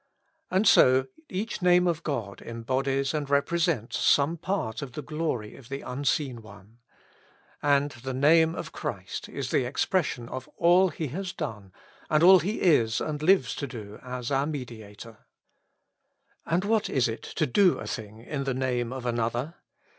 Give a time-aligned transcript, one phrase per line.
[0.49, 5.69] And so each name of God embodies and represents some part of the glory of
[5.69, 6.79] the Unseen One.
[7.61, 11.71] And the Name of Christ is the expression of all He has done
[12.09, 15.27] and all He is and lives to do as our Mediator.
[16.47, 19.53] And what is it to do a thing in the name of another